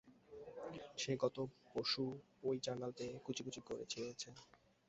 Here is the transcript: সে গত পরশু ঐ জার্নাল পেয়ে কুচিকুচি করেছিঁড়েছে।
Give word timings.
সে 0.97 1.11
গত 1.23 1.35
পরশু 1.65 2.03
ঐ 2.43 2.49
জার্নাল 2.65 2.91
পেয়ে 2.97 3.13
কুচিকুচি 3.25 3.61
করেছিঁড়েছে। 3.67 4.29